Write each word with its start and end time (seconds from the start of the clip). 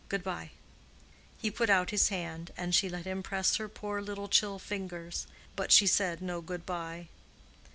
Good 0.09 0.23
bye." 0.23 0.49
He 1.37 1.51
put 1.51 1.69
out 1.69 1.91
his 1.91 2.09
hand, 2.09 2.49
and 2.57 2.73
she 2.73 2.89
let 2.89 3.05
him 3.05 3.21
press 3.21 3.57
her 3.57 3.69
poor 3.69 4.01
little 4.01 4.27
chill 4.27 4.57
fingers; 4.57 5.27
but 5.55 5.71
she 5.71 5.85
said 5.85 6.23
no 6.23 6.41
good 6.41 6.65
bye. 6.65 7.07